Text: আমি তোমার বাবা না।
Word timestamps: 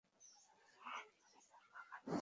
আমি 0.81 1.09
তোমার 1.27 1.65
বাবা 1.73 1.97
না। 2.07 2.17